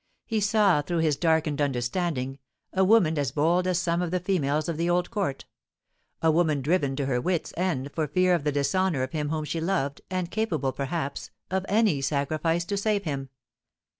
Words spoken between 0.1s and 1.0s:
He saw, through